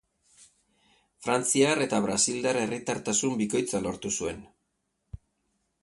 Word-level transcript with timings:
Frantziar 1.25 1.83
eta 1.87 1.99
brasildar 2.07 2.59
herritartasun 2.63 3.39
bikoitza 3.45 3.83
lortu 3.89 4.15
zuen. 4.23 4.45